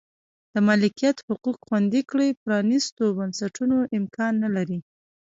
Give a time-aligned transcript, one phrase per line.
[0.53, 4.79] د مالکیت حقوق خوندي کړي پرانیستو بنسټونو امکان نه لري.